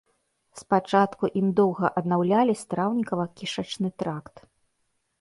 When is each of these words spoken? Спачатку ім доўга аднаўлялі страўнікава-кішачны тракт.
Спачатку 0.61 1.29
ім 1.41 1.51
доўга 1.61 1.93
аднаўлялі 2.03 2.57
страўнікава-кішачны 2.65 3.89
тракт. 4.01 4.35